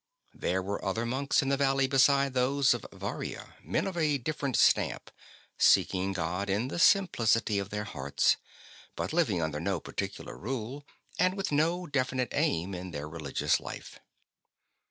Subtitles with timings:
[0.33, 4.55] There were other monks in the valley besides those of Varia, men of a different
[4.57, 5.11] stamp,
[5.59, 8.37] seeking God in the simplicity of their hearts,
[8.95, 10.87] but living under no particular rule,
[11.19, 13.99] and with no definite aim in their religious life.